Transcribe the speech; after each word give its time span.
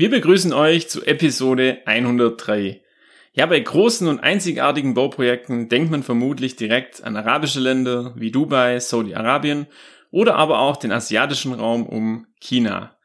Wir 0.00 0.08
begrüßen 0.08 0.54
euch 0.54 0.88
zu 0.88 1.04
Episode 1.04 1.82
103. 1.84 2.80
Ja, 3.34 3.44
bei 3.44 3.60
großen 3.60 4.08
und 4.08 4.20
einzigartigen 4.20 4.94
Bauprojekten 4.94 5.68
denkt 5.68 5.90
man 5.90 6.02
vermutlich 6.02 6.56
direkt 6.56 7.04
an 7.04 7.18
arabische 7.18 7.60
Länder 7.60 8.14
wie 8.16 8.30
Dubai, 8.30 8.80
Saudi-Arabien 8.80 9.66
oder 10.10 10.36
aber 10.36 10.60
auch 10.60 10.78
den 10.78 10.90
asiatischen 10.90 11.52
Raum 11.52 11.84
um 11.84 12.26
China. 12.40 12.96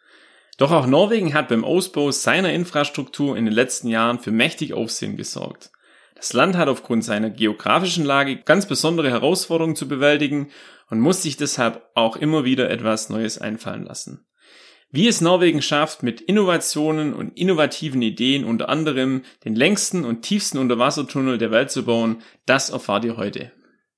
Doch 0.58 0.72
auch 0.72 0.88
Norwegen 0.88 1.34
hat 1.34 1.50
beim 1.50 1.66
Ausbau 1.66 2.12
seiner 2.12 2.54
Infrastruktur 2.54 3.36
in 3.36 3.44
den 3.44 3.54
letzten 3.54 3.90
Jahren 3.90 4.20
für 4.20 4.32
mächtig 4.32 4.74
Aufsehen 4.74 5.18
gesorgt. 5.18 5.72
Das 6.16 6.32
Land 6.32 6.56
hat 6.56 6.70
aufgrund 6.70 7.04
seiner 7.04 7.30
geografischen 7.30 8.06
Lage 8.06 8.38
ganz 8.38 8.68
besondere 8.68 9.10
Herausforderungen 9.10 9.76
zu 9.76 9.90
bewältigen 9.90 10.48
und 10.90 11.02
muss 11.02 11.24
sich 11.24 11.36
deshalb 11.36 11.90
auch 11.94 12.16
immer 12.16 12.46
wieder 12.46 12.70
etwas 12.70 13.10
Neues 13.10 13.38
einfallen 13.38 13.84
lassen. 13.84 14.26
Wie 14.96 15.10
es 15.10 15.20
Norwegen 15.20 15.62
schafft, 15.62 16.04
mit 16.04 16.22
Innovationen 16.22 17.14
und 17.14 17.38
innovativen 17.38 18.02
Ideen 18.02 18.46
unter 18.46 18.70
anderem 18.70 19.24
den 19.44 19.54
längsten 19.54 20.06
und 20.06 20.22
tiefsten 20.22 20.58
Unterwassertunnel 20.58 21.38
der 21.38 21.52
Welt 21.52 21.70
zu 21.70 21.84
bauen, 21.84 22.22
das 22.46 22.70
erfahrt 22.70 23.04
ihr 23.04 23.18
heute. 23.18 23.52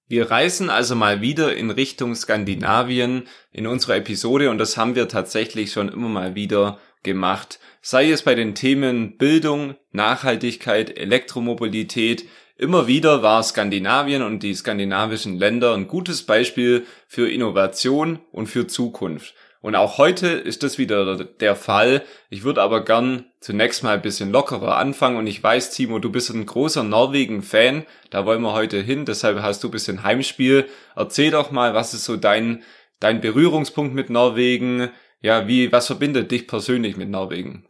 Wir 0.08 0.32
reisen 0.32 0.72
also 0.72 0.96
mal 0.96 1.22
wieder 1.22 1.56
in 1.56 1.70
Richtung 1.70 2.16
Skandinavien 2.16 3.28
in 3.52 3.68
unserer 3.68 3.98
Episode 3.98 4.50
und 4.50 4.58
das 4.58 4.76
haben 4.76 4.96
wir 4.96 5.08
tatsächlich 5.08 5.72
schon 5.72 5.88
immer 5.88 6.10
mal 6.10 6.34
wieder 6.34 6.80
gemacht. 7.04 7.60
Sei 7.80 8.10
es 8.10 8.24
bei 8.24 8.34
den 8.34 8.56
Themen 8.56 9.20
Bildung, 9.20 9.76
Nachhaltigkeit, 9.92 10.98
Elektromobilität, 10.98 12.26
Immer 12.60 12.88
wieder 12.88 13.22
war 13.22 13.44
Skandinavien 13.44 14.24
und 14.24 14.42
die 14.42 14.56
skandinavischen 14.56 15.38
Länder 15.38 15.76
ein 15.76 15.88
gutes 15.88 16.24
Beispiel 16.24 16.88
für 17.08 17.30
Innovation 17.30 18.20
und 18.32 18.48
für 18.48 18.66
Zukunft. 18.66 19.36
Und 19.62 19.76
auch 19.76 20.00
heute 20.00 20.28
ist 20.28 20.64
das 20.64 20.80
wieder 20.80 21.24
der 21.24 21.56
Fall. 21.56 22.04
Ich 22.32 22.44
würde 22.44 22.64
aber 22.64 22.84
gern 22.84 23.26
zunächst 23.42 23.84
mal 23.84 23.96
ein 23.96 24.02
bisschen 24.02 24.32
lockerer 24.32 24.78
anfangen. 24.78 25.18
Und 25.18 25.28
ich 25.28 25.44
weiß, 25.44 25.70
Timo, 25.70 26.00
du 26.00 26.12
bist 26.12 26.32
ein 26.32 26.48
großer 26.48 26.84
Norwegen-Fan. 26.84 27.86
Da 28.10 28.26
wollen 28.26 28.42
wir 28.42 28.54
heute 28.54 28.82
hin. 28.82 29.06
Deshalb 29.06 29.40
hast 29.42 29.64
du 29.64 29.68
ein 29.68 29.72
bisschen 29.72 30.04
Heimspiel. 30.04 30.66
Erzähl 30.96 31.32
doch 31.32 31.52
mal, 31.52 31.76
was 31.76 31.94
ist 31.94 32.06
so 32.06 32.18
dein, 32.18 32.64
dein 33.00 33.22
Berührungspunkt 33.22 33.94
mit 33.94 34.10
Norwegen? 34.10 34.90
Ja, 35.22 35.48
wie, 35.48 35.72
was 35.72 35.88
verbindet 35.88 36.32
dich 36.32 36.48
persönlich 36.48 36.98
mit 36.98 37.10
Norwegen? 37.10 37.66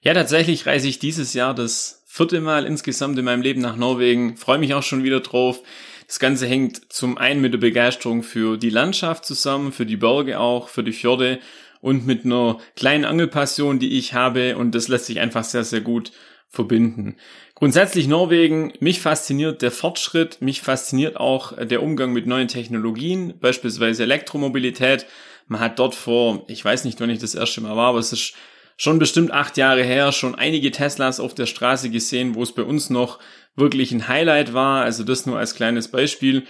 Ja, 0.00 0.12
tatsächlich 0.12 0.66
reise 0.66 0.88
ich 0.88 0.98
dieses 0.98 1.34
Jahr 1.34 1.54
das 1.54 2.03
vierte 2.14 2.40
Mal 2.40 2.64
insgesamt 2.64 3.18
in 3.18 3.24
meinem 3.24 3.42
Leben 3.42 3.60
nach 3.60 3.74
Norwegen. 3.74 4.36
Freue 4.36 4.58
mich 4.58 4.72
auch 4.72 4.84
schon 4.84 5.02
wieder 5.02 5.18
drauf. 5.18 5.60
Das 6.06 6.20
Ganze 6.20 6.46
hängt 6.46 6.92
zum 6.92 7.18
einen 7.18 7.40
mit 7.40 7.54
der 7.54 7.58
Begeisterung 7.58 8.22
für 8.22 8.56
die 8.56 8.70
Landschaft 8.70 9.24
zusammen, 9.24 9.72
für 9.72 9.84
die 9.84 9.96
Berge 9.96 10.38
auch, 10.38 10.68
für 10.68 10.84
die 10.84 10.92
Fjorde 10.92 11.40
und 11.80 12.06
mit 12.06 12.24
einer 12.24 12.58
kleinen 12.76 13.04
Angelpassion, 13.04 13.80
die 13.80 13.98
ich 13.98 14.14
habe 14.14 14.56
und 14.56 14.76
das 14.76 14.86
lässt 14.86 15.06
sich 15.06 15.18
einfach 15.18 15.42
sehr, 15.42 15.64
sehr 15.64 15.80
gut 15.80 16.12
verbinden. 16.48 17.16
Grundsätzlich 17.56 18.06
Norwegen, 18.06 18.72
mich 18.78 19.00
fasziniert 19.00 19.60
der 19.60 19.72
Fortschritt, 19.72 20.40
mich 20.40 20.62
fasziniert 20.62 21.16
auch 21.16 21.56
der 21.66 21.82
Umgang 21.82 22.12
mit 22.12 22.28
neuen 22.28 22.46
Technologien, 22.46 23.34
beispielsweise 23.40 24.04
Elektromobilität. 24.04 25.06
Man 25.48 25.58
hat 25.58 25.80
dort 25.80 25.96
vor, 25.96 26.44
ich 26.46 26.64
weiß 26.64 26.84
nicht, 26.84 27.00
wann 27.00 27.10
ich 27.10 27.18
das 27.18 27.34
erste 27.34 27.60
Mal 27.60 27.74
war, 27.74 27.88
aber 27.88 27.98
es 27.98 28.12
ist 28.12 28.34
schon 28.76 28.98
bestimmt 28.98 29.30
acht 29.30 29.56
Jahre 29.56 29.82
her, 29.82 30.12
schon 30.12 30.34
einige 30.34 30.70
Teslas 30.70 31.20
auf 31.20 31.34
der 31.34 31.46
Straße 31.46 31.90
gesehen, 31.90 32.34
wo 32.34 32.42
es 32.42 32.52
bei 32.52 32.62
uns 32.62 32.90
noch 32.90 33.18
wirklich 33.56 33.92
ein 33.92 34.08
Highlight 34.08 34.52
war. 34.52 34.82
Also 34.84 35.04
das 35.04 35.26
nur 35.26 35.38
als 35.38 35.54
kleines 35.54 35.88
Beispiel. 35.88 36.44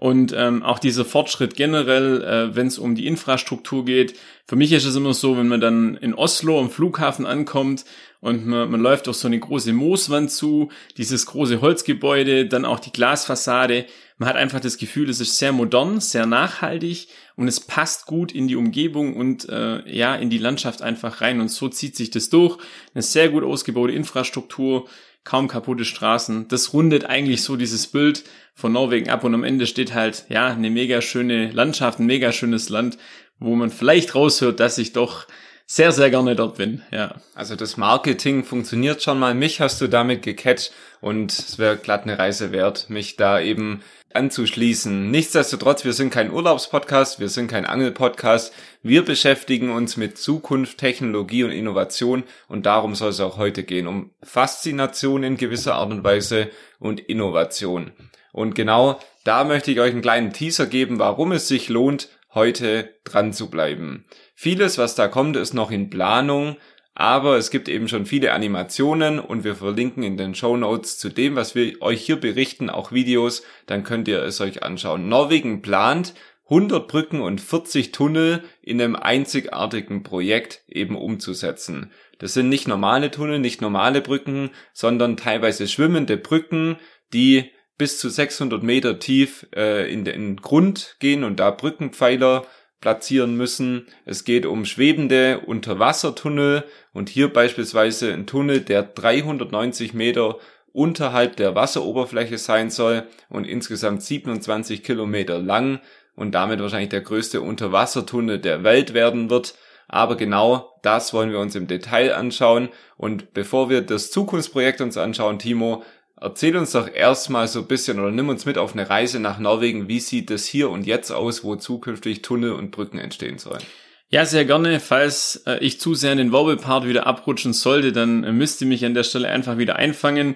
Und 0.00 0.32
ähm, 0.34 0.62
auch 0.62 0.78
dieser 0.78 1.04
Fortschritt 1.04 1.56
generell, 1.56 2.22
äh, 2.22 2.56
wenn 2.56 2.68
es 2.68 2.78
um 2.78 2.94
die 2.94 3.06
Infrastruktur 3.06 3.84
geht. 3.84 4.14
Für 4.46 4.56
mich 4.56 4.72
ist 4.72 4.86
es 4.86 4.96
immer 4.96 5.12
so, 5.12 5.36
wenn 5.36 5.46
man 5.46 5.60
dann 5.60 5.94
in 5.94 6.14
Oslo 6.14 6.58
am 6.58 6.70
Flughafen 6.70 7.26
ankommt 7.26 7.84
und 8.20 8.46
man, 8.46 8.70
man 8.70 8.80
läuft 8.80 9.08
auf 9.08 9.16
so 9.16 9.28
eine 9.28 9.38
große 9.38 9.74
Mooswand 9.74 10.30
zu, 10.30 10.70
dieses 10.96 11.26
große 11.26 11.60
Holzgebäude, 11.60 12.46
dann 12.46 12.64
auch 12.64 12.80
die 12.80 12.92
Glasfassade. 12.92 13.84
Man 14.16 14.26
hat 14.26 14.36
einfach 14.36 14.60
das 14.60 14.78
Gefühl, 14.78 15.10
es 15.10 15.20
ist 15.20 15.36
sehr 15.36 15.52
modern, 15.52 16.00
sehr 16.00 16.24
nachhaltig 16.24 17.08
und 17.36 17.46
es 17.46 17.60
passt 17.60 18.06
gut 18.06 18.32
in 18.32 18.48
die 18.48 18.56
Umgebung 18.56 19.14
und 19.14 19.50
äh, 19.50 19.86
ja 19.86 20.14
in 20.14 20.30
die 20.30 20.38
Landschaft 20.38 20.80
einfach 20.80 21.20
rein. 21.20 21.42
Und 21.42 21.50
so 21.50 21.68
zieht 21.68 21.94
sich 21.94 22.08
das 22.08 22.30
durch. 22.30 22.56
Eine 22.94 23.02
sehr 23.02 23.28
gut 23.28 23.44
ausgebaute 23.44 23.92
Infrastruktur, 23.92 24.88
kaum 25.24 25.48
kaputte 25.48 25.84
Straßen. 25.84 26.48
Das 26.48 26.72
rundet 26.72 27.04
eigentlich 27.04 27.42
so 27.42 27.56
dieses 27.56 27.86
Bild 27.86 28.24
von 28.54 28.72
Norwegen 28.72 29.10
ab 29.10 29.24
und 29.24 29.34
am 29.34 29.44
Ende 29.44 29.66
steht 29.66 29.94
halt, 29.94 30.24
ja, 30.28 30.48
eine 30.48 30.70
mega 30.70 31.00
schöne 31.00 31.50
Landschaft, 31.50 31.98
ein 31.98 32.06
mega 32.06 32.32
schönes 32.32 32.68
Land, 32.68 32.98
wo 33.38 33.54
man 33.54 33.70
vielleicht 33.70 34.14
raushört, 34.14 34.60
dass 34.60 34.78
ich 34.78 34.92
doch 34.92 35.26
sehr, 35.66 35.92
sehr 35.92 36.10
gerne 36.10 36.34
dort 36.34 36.56
bin, 36.56 36.82
ja. 36.90 37.20
Also 37.34 37.54
das 37.54 37.76
Marketing 37.76 38.42
funktioniert 38.42 39.02
schon 39.02 39.20
mal. 39.20 39.34
Mich 39.34 39.60
hast 39.60 39.80
du 39.80 39.86
damit 39.86 40.22
gecatcht 40.22 40.72
und 41.00 41.30
es 41.30 41.58
wäre 41.58 41.76
glatt 41.76 42.02
eine 42.02 42.18
Reise 42.18 42.50
wert, 42.50 42.90
mich 42.90 43.16
da 43.16 43.40
eben 43.40 43.80
anzuschließen. 44.14 45.10
Nichtsdestotrotz, 45.10 45.84
wir 45.84 45.92
sind 45.92 46.10
kein 46.10 46.32
Urlaubspodcast, 46.32 47.20
wir 47.20 47.28
sind 47.28 47.48
kein 47.48 47.64
Angelpodcast. 47.64 48.52
Wir 48.82 49.04
beschäftigen 49.04 49.70
uns 49.70 49.96
mit 49.96 50.18
Zukunft, 50.18 50.78
Technologie 50.78 51.44
und 51.44 51.52
Innovation 51.52 52.24
und 52.48 52.66
darum 52.66 52.94
soll 52.94 53.10
es 53.10 53.20
auch 53.20 53.36
heute 53.36 53.62
gehen, 53.62 53.86
um 53.86 54.10
Faszination 54.22 55.22
in 55.22 55.36
gewisser 55.36 55.76
Art 55.76 55.90
und 55.90 56.04
Weise 56.04 56.50
und 56.78 57.00
Innovation. 57.00 57.92
Und 58.32 58.54
genau 58.54 58.98
da 59.24 59.44
möchte 59.44 59.70
ich 59.70 59.80
euch 59.80 59.92
einen 59.92 60.02
kleinen 60.02 60.32
Teaser 60.32 60.66
geben, 60.66 60.98
warum 60.98 61.32
es 61.32 61.48
sich 61.48 61.68
lohnt, 61.68 62.08
heute 62.32 62.94
dran 63.04 63.32
zu 63.32 63.50
bleiben. 63.50 64.04
Vieles, 64.34 64.78
was 64.78 64.94
da 64.94 65.08
kommt, 65.08 65.36
ist 65.36 65.52
noch 65.52 65.70
in 65.70 65.90
Planung, 65.90 66.56
aber 66.94 67.36
es 67.36 67.50
gibt 67.50 67.68
eben 67.68 67.88
schon 67.88 68.06
viele 68.06 68.32
Animationen 68.32 69.18
und 69.18 69.44
wir 69.44 69.54
verlinken 69.54 70.02
in 70.02 70.16
den 70.16 70.34
Show 70.34 70.56
Notes 70.56 70.98
zu 70.98 71.08
dem, 71.08 71.36
was 71.36 71.54
wir 71.54 71.80
euch 71.80 72.02
hier 72.02 72.16
berichten, 72.16 72.68
auch 72.68 72.92
Videos, 72.92 73.42
dann 73.66 73.84
könnt 73.84 74.08
ihr 74.08 74.22
es 74.22 74.40
euch 74.40 74.62
anschauen. 74.62 75.08
Norwegen 75.08 75.62
plant 75.62 76.14
100 76.50 76.88
Brücken 76.88 77.20
und 77.20 77.40
40 77.40 77.92
Tunnel 77.92 78.42
in 78.60 78.82
einem 78.82 78.96
einzigartigen 78.96 80.02
Projekt 80.02 80.64
eben 80.68 80.96
umzusetzen. 80.96 81.92
Das 82.18 82.34
sind 82.34 82.48
nicht 82.48 82.66
normale 82.66 83.12
Tunnel, 83.12 83.38
nicht 83.38 83.60
normale 83.60 84.00
Brücken, 84.00 84.50
sondern 84.72 85.16
teilweise 85.16 85.68
schwimmende 85.68 86.16
Brücken, 86.16 86.76
die 87.12 87.50
bis 87.78 87.98
zu 87.98 88.10
600 88.10 88.62
Meter 88.62 88.98
tief 88.98 89.46
äh, 89.54 89.90
in 89.90 90.04
den 90.04 90.36
Grund 90.36 90.96
gehen 90.98 91.24
und 91.24 91.40
da 91.40 91.50
Brückenpfeiler 91.50 92.44
platzieren 92.80 93.36
müssen. 93.36 93.86
Es 94.04 94.24
geht 94.24 94.46
um 94.46 94.64
schwebende 94.64 95.40
Unterwassertunnel 95.40 96.64
und 96.92 97.08
hier 97.08 97.32
beispielsweise 97.32 98.12
ein 98.12 98.26
Tunnel, 98.26 98.60
der 98.60 98.82
390 98.82 99.94
Meter 99.94 100.38
unterhalb 100.72 101.36
der 101.36 101.54
Wasseroberfläche 101.54 102.38
sein 102.38 102.70
soll 102.70 103.04
und 103.28 103.46
insgesamt 103.46 104.02
27 104.02 104.82
Kilometer 104.82 105.38
lang 105.38 105.80
und 106.14 106.32
damit 106.32 106.60
wahrscheinlich 106.60 106.90
der 106.90 107.00
größte 107.00 107.40
Unterwassertunnel 107.40 108.38
der 108.38 108.62
Welt 108.64 108.94
werden 108.94 109.30
wird. 109.30 109.54
Aber 109.88 110.16
genau 110.16 110.78
das 110.82 111.12
wollen 111.12 111.32
wir 111.32 111.40
uns 111.40 111.56
im 111.56 111.66
Detail 111.66 112.14
anschauen. 112.14 112.68
Und 112.96 113.34
bevor 113.34 113.68
wir 113.68 113.80
das 113.80 114.12
Zukunftsprojekt 114.12 114.80
uns 114.80 114.96
anschauen, 114.96 115.40
Timo, 115.40 115.82
Erzähl 116.20 116.56
uns 116.56 116.72
doch 116.72 116.92
erstmal 116.92 117.48
so 117.48 117.60
ein 117.60 117.66
bisschen 117.66 117.98
oder 117.98 118.10
nimm 118.10 118.28
uns 118.28 118.44
mit 118.44 118.58
auf 118.58 118.74
eine 118.74 118.90
Reise 118.90 119.20
nach 119.20 119.38
Norwegen. 119.38 119.88
Wie 119.88 120.00
sieht 120.00 120.30
es 120.30 120.46
hier 120.46 120.68
und 120.68 120.86
jetzt 120.86 121.10
aus, 121.10 121.44
wo 121.44 121.56
zukünftig 121.56 122.20
Tunnel 122.20 122.52
und 122.52 122.72
Brücken 122.72 122.98
entstehen 122.98 123.38
sollen? 123.38 123.62
Ja, 124.10 124.26
sehr 124.26 124.44
gerne. 124.44 124.80
Falls 124.80 125.44
äh, 125.46 125.58
ich 125.60 125.80
zu 125.80 125.94
sehr 125.94 126.12
in 126.12 126.18
den 126.18 126.32
Wobblepart 126.32 126.86
wieder 126.86 127.06
abrutschen 127.06 127.52
sollte, 127.52 127.92
dann 127.92 128.24
äh, 128.24 128.32
müsste 128.32 128.66
mich 128.66 128.84
an 128.84 128.92
der 128.92 129.04
Stelle 129.04 129.28
einfach 129.28 129.56
wieder 129.56 129.76
einfangen. 129.76 130.34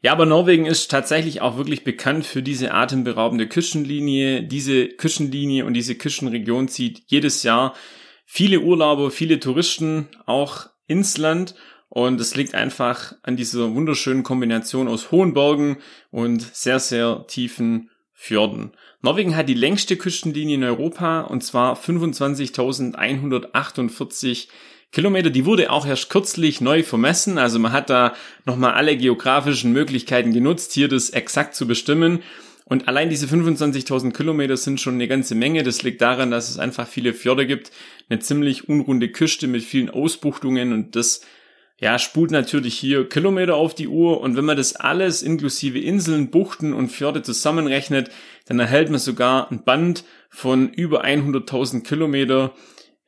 Ja, 0.00 0.10
aber 0.12 0.26
Norwegen 0.26 0.66
ist 0.66 0.90
tatsächlich 0.90 1.40
auch 1.40 1.56
wirklich 1.56 1.84
bekannt 1.84 2.26
für 2.26 2.42
diese 2.42 2.72
atemberaubende 2.72 3.46
Küstenlinie. 3.46 4.42
Diese 4.42 4.88
Küstenlinie 4.88 5.64
und 5.66 5.74
diese 5.74 5.94
Küstenregion 5.94 6.66
zieht 6.66 7.04
jedes 7.06 7.44
Jahr 7.44 7.74
viele 8.24 8.60
Urlauber, 8.60 9.12
viele 9.12 9.38
Touristen 9.38 10.08
auch 10.26 10.66
ins 10.86 11.18
Land. 11.18 11.54
Und 11.94 12.18
es 12.22 12.34
liegt 12.34 12.54
einfach 12.54 13.14
an 13.22 13.36
dieser 13.36 13.74
wunderschönen 13.74 14.22
Kombination 14.22 14.88
aus 14.88 15.10
hohen 15.10 15.34
Bergen 15.34 15.76
und 16.10 16.40
sehr, 16.40 16.80
sehr 16.80 17.26
tiefen 17.28 17.90
Fjorden. 18.14 18.72
Norwegen 19.02 19.36
hat 19.36 19.50
die 19.50 19.52
längste 19.52 19.98
Küstenlinie 19.98 20.54
in 20.54 20.64
Europa 20.64 21.20
und 21.20 21.44
zwar 21.44 21.76
25.148 21.76 24.48
Kilometer. 24.90 25.28
Die 25.28 25.44
wurde 25.44 25.70
auch 25.70 25.84
erst 25.84 26.08
kürzlich 26.08 26.62
neu 26.62 26.82
vermessen. 26.82 27.36
Also 27.36 27.58
man 27.58 27.72
hat 27.72 27.90
da 27.90 28.14
nochmal 28.46 28.72
alle 28.72 28.96
geografischen 28.96 29.74
Möglichkeiten 29.74 30.32
genutzt, 30.32 30.72
hier 30.72 30.88
das 30.88 31.10
exakt 31.10 31.54
zu 31.54 31.66
bestimmen. 31.66 32.22
Und 32.64 32.88
allein 32.88 33.10
diese 33.10 33.26
25.000 33.26 34.14
Kilometer 34.14 34.56
sind 34.56 34.80
schon 34.80 34.94
eine 34.94 35.08
ganze 35.08 35.34
Menge. 35.34 35.62
Das 35.62 35.82
liegt 35.82 36.00
daran, 36.00 36.30
dass 36.30 36.48
es 36.48 36.58
einfach 36.58 36.88
viele 36.88 37.12
Fjorde 37.12 37.46
gibt, 37.46 37.70
eine 38.08 38.20
ziemlich 38.20 38.66
unrunde 38.66 39.10
Küste 39.10 39.46
mit 39.46 39.62
vielen 39.62 39.90
Ausbuchtungen 39.90 40.72
und 40.72 40.96
das 40.96 41.20
ja, 41.82 41.98
spult 41.98 42.30
natürlich 42.30 42.78
hier 42.78 43.08
Kilometer 43.08 43.56
auf 43.56 43.74
die 43.74 43.88
Uhr 43.88 44.20
und 44.20 44.36
wenn 44.36 44.44
man 44.44 44.56
das 44.56 44.76
alles 44.76 45.20
inklusive 45.20 45.80
Inseln, 45.80 46.30
Buchten 46.30 46.72
und 46.72 46.90
Fjorde 46.90 47.22
zusammenrechnet, 47.22 48.08
dann 48.46 48.60
erhält 48.60 48.88
man 48.88 49.00
sogar 49.00 49.50
ein 49.50 49.64
Band 49.64 50.04
von 50.30 50.68
über 50.68 51.04
100.000 51.04 51.82
Kilometer. 51.82 52.54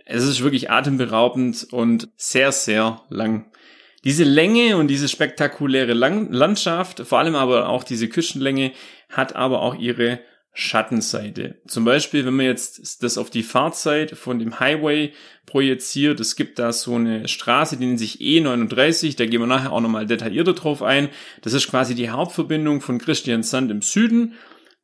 Es 0.04 0.24
ist 0.24 0.42
wirklich 0.42 0.72
atemberaubend 0.72 1.68
und 1.70 2.08
sehr, 2.16 2.50
sehr 2.50 3.02
lang. 3.10 3.46
Diese 4.02 4.24
Länge 4.24 4.76
und 4.76 4.88
diese 4.88 5.08
spektakuläre 5.08 5.92
Landschaft, 5.92 6.98
vor 7.06 7.20
allem 7.20 7.36
aber 7.36 7.68
auch 7.68 7.84
diese 7.84 8.08
Küstenlänge, 8.08 8.72
hat 9.08 9.36
aber 9.36 9.62
auch 9.62 9.76
ihre 9.76 10.18
Schattenseite. 10.56 11.56
Zum 11.66 11.84
Beispiel, 11.84 12.24
wenn 12.24 12.34
man 12.34 12.46
jetzt 12.46 13.02
das 13.02 13.18
auf 13.18 13.28
die 13.28 13.42
Fahrzeit 13.42 14.12
von 14.12 14.38
dem 14.38 14.60
Highway 14.60 15.12
projiziert, 15.46 16.20
es 16.20 16.36
gibt 16.36 16.60
da 16.60 16.72
so 16.72 16.94
eine 16.94 17.26
Straße, 17.26 17.76
die 17.76 17.86
nennt 17.86 17.98
sich 17.98 18.20
E39, 18.20 19.16
da 19.16 19.26
gehen 19.26 19.40
wir 19.40 19.48
nachher 19.48 19.72
auch 19.72 19.80
nochmal 19.80 20.06
detaillierter 20.06 20.54
drauf 20.54 20.82
ein. 20.82 21.08
Das 21.42 21.54
ist 21.54 21.68
quasi 21.68 21.96
die 21.96 22.10
Hauptverbindung 22.10 22.80
von 22.80 22.98
Christiansand 22.98 23.72
im 23.72 23.82
Süden 23.82 24.34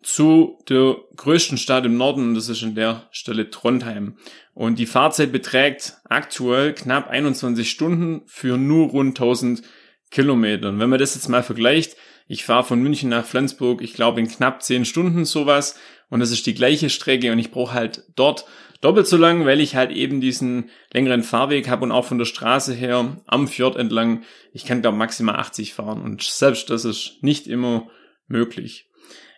zu 0.02 0.58
der 0.68 0.96
größten 1.16 1.56
Stadt 1.56 1.84
im 1.84 1.96
Norden 1.96 2.30
und 2.30 2.34
das 2.34 2.48
ist 2.48 2.64
an 2.64 2.74
der 2.74 3.08
Stelle 3.12 3.50
Trondheim. 3.50 4.16
Und 4.54 4.78
die 4.78 4.86
Fahrzeit 4.86 5.30
beträgt 5.30 5.98
aktuell 6.08 6.74
knapp 6.74 7.08
21 7.08 7.70
Stunden 7.70 8.22
für 8.26 8.56
nur 8.56 8.88
rund 8.88 9.10
1000 9.10 9.62
Kilometer. 10.10 10.70
Und 10.70 10.80
wenn 10.80 10.90
man 10.90 10.98
das 10.98 11.14
jetzt 11.14 11.28
mal 11.28 11.44
vergleicht, 11.44 11.96
ich 12.30 12.44
fahre 12.44 12.62
von 12.62 12.80
München 12.80 13.08
nach 13.08 13.24
Flensburg, 13.24 13.82
ich 13.82 13.92
glaube 13.92 14.20
in 14.20 14.28
knapp 14.28 14.62
zehn 14.62 14.84
Stunden 14.84 15.24
sowas. 15.24 15.74
Und 16.10 16.20
das 16.20 16.30
ist 16.30 16.46
die 16.46 16.54
gleiche 16.54 16.88
Strecke 16.88 17.32
und 17.32 17.40
ich 17.40 17.50
brauche 17.50 17.74
halt 17.74 18.04
dort 18.14 18.44
doppelt 18.80 19.08
so 19.08 19.16
lang, 19.16 19.46
weil 19.46 19.60
ich 19.60 19.74
halt 19.74 19.90
eben 19.90 20.20
diesen 20.20 20.70
längeren 20.92 21.24
Fahrweg 21.24 21.68
habe 21.68 21.82
und 21.82 21.90
auch 21.90 22.04
von 22.04 22.18
der 22.18 22.26
Straße 22.26 22.72
her 22.72 23.20
am 23.26 23.48
Fjord 23.48 23.74
entlang, 23.74 24.22
ich 24.52 24.64
kann 24.64 24.80
glaube 24.80 24.96
maximal 24.96 25.34
80 25.34 25.74
fahren 25.74 26.02
und 26.02 26.22
selbst 26.22 26.70
das 26.70 26.84
ist 26.84 27.18
nicht 27.20 27.48
immer 27.48 27.90
möglich. 28.28 28.88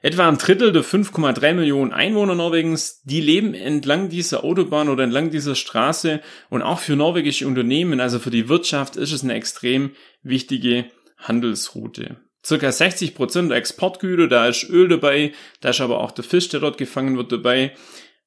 Etwa 0.03 0.29
ein 0.29 0.37
Drittel 0.37 0.71
der 0.71 0.85
5,3 0.85 1.55
Millionen 1.55 1.95
Einwohner 1.95 2.35
Norwegens, 2.35 3.01
die 3.05 3.23
leben 3.23 3.55
entlang 3.55 4.11
dieser 4.11 4.45
Autobahn 4.45 4.91
oder 4.91 5.05
entlang 5.05 5.31
dieser 5.31 5.55
Straße 5.55 6.21
und 6.51 6.61
auch 6.61 6.81
für 6.81 6.97
norwegische 6.97 7.47
Unternehmen, 7.47 8.01
also 8.01 8.19
für 8.19 8.31
die 8.31 8.51
Wirtschaft, 8.51 8.97
ist 8.97 9.13
es 9.13 9.25
eine 9.25 9.33
extrem 9.33 9.93
wichtige 10.23 10.85
Handelsroute 11.17 12.19
circa 12.45 12.73
60 12.73 13.15
Prozent 13.15 13.51
der 13.51 13.59
Exportgüter, 13.59 14.29
da 14.29 14.47
ist 14.47 14.69
Öl 14.69 14.89
dabei, 14.89 15.33
da 15.61 15.71
ist 15.71 15.81
aber 15.81 16.01
auch 16.01 16.11
der 16.11 16.25
Fisch, 16.25 16.49
der 16.49 16.61
dort 16.61 16.79
gefangen 16.79 17.17
wird, 17.17 17.33
dabei, 17.33 17.73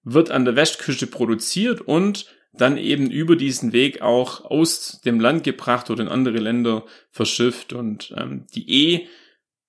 wird 0.03 0.31
an 0.31 0.45
der 0.45 0.55
Westküste 0.55 1.07
produziert 1.07 1.81
und 1.81 2.27
dann 2.57 2.77
eben 2.77 3.09
über 3.09 3.35
diesen 3.35 3.73
Weg 3.73 4.01
auch 4.01 4.45
aus 4.45 5.01
dem 5.03 5.19
Land 5.19 5.43
gebracht 5.43 5.89
oder 5.89 6.03
in 6.03 6.09
andere 6.09 6.37
Länder 6.37 6.85
verschifft. 7.11 7.73
Und 7.73 8.13
ähm, 8.17 8.45
die 8.55 9.07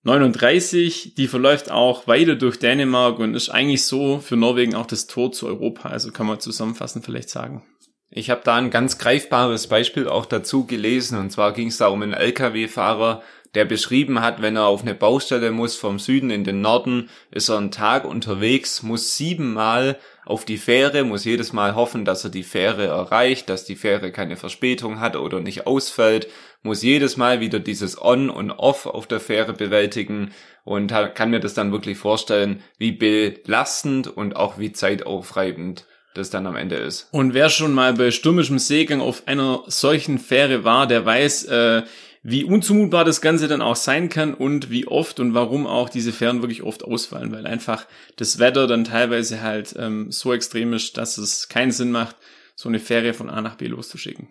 E39, 0.04 1.14
die 1.16 1.26
verläuft 1.26 1.70
auch 1.70 2.06
weiter 2.06 2.36
durch 2.36 2.58
Dänemark 2.58 3.18
und 3.18 3.34
ist 3.34 3.48
eigentlich 3.48 3.84
so 3.84 4.20
für 4.20 4.36
Norwegen 4.36 4.74
auch 4.74 4.86
das 4.86 5.06
Tor 5.06 5.32
zu 5.32 5.46
Europa. 5.46 5.88
Also 5.88 6.12
kann 6.12 6.26
man 6.26 6.38
zusammenfassend 6.38 7.04
vielleicht 7.04 7.30
sagen. 7.30 7.64
Ich 8.08 8.30
habe 8.30 8.42
da 8.44 8.54
ein 8.54 8.70
ganz 8.70 8.98
greifbares 8.98 9.66
Beispiel 9.66 10.06
auch 10.06 10.26
dazu 10.26 10.64
gelesen. 10.64 11.18
Und 11.18 11.30
zwar 11.30 11.52
ging 11.52 11.68
es 11.68 11.78
da 11.78 11.88
um 11.88 12.02
einen 12.02 12.14
Lkw-Fahrer, 12.14 13.22
der 13.56 13.64
beschrieben 13.64 14.20
hat, 14.20 14.42
wenn 14.42 14.54
er 14.54 14.66
auf 14.66 14.82
eine 14.82 14.94
Baustelle 14.94 15.50
muss 15.50 15.76
vom 15.76 15.98
Süden 15.98 16.28
in 16.28 16.44
den 16.44 16.60
Norden, 16.60 17.08
ist 17.30 17.48
er 17.48 17.56
einen 17.56 17.70
Tag 17.70 18.04
unterwegs, 18.04 18.82
muss 18.82 19.16
siebenmal 19.16 19.96
auf 20.26 20.44
die 20.44 20.58
Fähre, 20.58 21.04
muss 21.04 21.24
jedes 21.24 21.54
Mal 21.54 21.74
hoffen, 21.74 22.04
dass 22.04 22.22
er 22.22 22.28
die 22.28 22.42
Fähre 22.42 22.84
erreicht, 22.84 23.48
dass 23.48 23.64
die 23.64 23.76
Fähre 23.76 24.12
keine 24.12 24.36
Verspätung 24.36 25.00
hat 25.00 25.16
oder 25.16 25.40
nicht 25.40 25.66
ausfällt, 25.66 26.28
muss 26.62 26.82
jedes 26.82 27.16
Mal 27.16 27.40
wieder 27.40 27.58
dieses 27.58 27.98
On 27.98 28.28
und 28.28 28.50
Off 28.50 28.84
auf 28.84 29.06
der 29.06 29.20
Fähre 29.20 29.54
bewältigen 29.54 30.32
und 30.64 30.92
kann 31.14 31.30
mir 31.30 31.40
das 31.40 31.54
dann 31.54 31.72
wirklich 31.72 31.96
vorstellen, 31.96 32.62
wie 32.76 32.92
belastend 32.92 34.06
und 34.06 34.36
auch 34.36 34.58
wie 34.58 34.72
zeitaufreibend 34.72 35.86
das 36.12 36.28
dann 36.28 36.46
am 36.46 36.56
Ende 36.56 36.76
ist. 36.76 37.08
Und 37.10 37.32
wer 37.32 37.48
schon 37.48 37.72
mal 37.72 37.94
bei 37.94 38.10
stürmischem 38.10 38.58
Seegang 38.58 39.00
auf 39.00 39.22
einer 39.26 39.62
solchen 39.66 40.18
Fähre 40.18 40.64
war, 40.64 40.86
der 40.86 41.04
weiß, 41.04 41.44
äh, 41.44 41.82
wie 42.28 42.42
unzumutbar 42.42 43.04
das 43.04 43.20
Ganze 43.20 43.46
dann 43.46 43.62
auch 43.62 43.76
sein 43.76 44.08
kann 44.08 44.34
und 44.34 44.68
wie 44.68 44.88
oft 44.88 45.20
und 45.20 45.32
warum 45.32 45.64
auch 45.64 45.88
diese 45.88 46.12
Fähren 46.12 46.42
wirklich 46.42 46.64
oft 46.64 46.82
ausfallen, 46.82 47.30
weil 47.30 47.46
einfach 47.46 47.86
das 48.16 48.40
Wetter 48.40 48.66
dann 48.66 48.82
teilweise 48.82 49.42
halt 49.42 49.76
ähm, 49.78 50.10
so 50.10 50.32
extrem 50.32 50.72
ist, 50.72 50.96
dass 50.98 51.18
es 51.18 51.48
keinen 51.48 51.70
Sinn 51.70 51.92
macht, 51.92 52.16
so 52.56 52.68
eine 52.68 52.80
Fähre 52.80 53.14
von 53.14 53.30
A 53.30 53.40
nach 53.40 53.54
B 53.54 53.68
loszuschicken. 53.68 54.26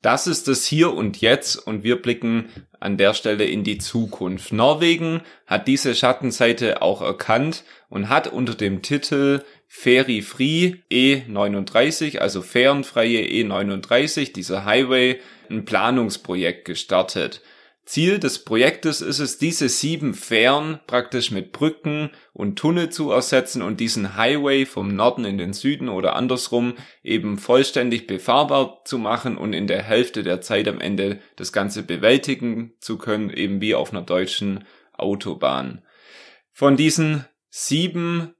Das 0.00 0.28
ist 0.28 0.46
das 0.46 0.64
Hier 0.64 0.94
und 0.94 1.20
Jetzt 1.20 1.56
und 1.56 1.82
wir 1.82 2.00
blicken 2.00 2.50
an 2.78 2.96
der 2.96 3.14
Stelle 3.14 3.46
in 3.46 3.64
die 3.64 3.78
Zukunft. 3.78 4.52
Norwegen 4.52 5.22
hat 5.44 5.66
diese 5.66 5.96
Schattenseite 5.96 6.82
auch 6.82 7.02
erkannt 7.02 7.64
und 7.88 8.08
hat 8.08 8.28
unter 8.28 8.54
dem 8.54 8.80
Titel 8.80 9.42
Ferry 9.72 10.20
Free 10.20 10.74
E39, 10.90 12.18
also 12.18 12.42
fährenfreie 12.42 13.22
E39, 13.22 14.32
dieser 14.32 14.64
Highway, 14.64 15.20
ein 15.48 15.64
Planungsprojekt 15.64 16.64
gestartet. 16.64 17.40
Ziel 17.84 18.18
des 18.18 18.44
Projektes 18.44 19.00
ist 19.00 19.20
es, 19.20 19.38
diese 19.38 19.68
sieben 19.68 20.14
Fähren 20.14 20.80
praktisch 20.88 21.30
mit 21.30 21.52
Brücken 21.52 22.10
und 22.32 22.58
Tunnel 22.58 22.90
zu 22.90 23.12
ersetzen 23.12 23.62
und 23.62 23.78
diesen 23.78 24.16
Highway 24.16 24.66
vom 24.66 24.88
Norden 24.88 25.24
in 25.24 25.38
den 25.38 25.52
Süden 25.52 25.88
oder 25.88 26.16
andersrum 26.16 26.74
eben 27.04 27.38
vollständig 27.38 28.08
befahrbar 28.08 28.82
zu 28.84 28.98
machen 28.98 29.38
und 29.38 29.52
in 29.52 29.68
der 29.68 29.84
Hälfte 29.84 30.24
der 30.24 30.40
Zeit 30.40 30.66
am 30.66 30.80
Ende 30.80 31.20
das 31.36 31.52
Ganze 31.52 31.84
bewältigen 31.84 32.74
zu 32.80 32.98
können, 32.98 33.30
eben 33.30 33.60
wie 33.60 33.76
auf 33.76 33.92
einer 33.92 34.02
deutschen 34.02 34.64
Autobahn. 34.94 35.84
Von 36.52 36.76
diesen 36.76 37.24
sieben 37.50 38.34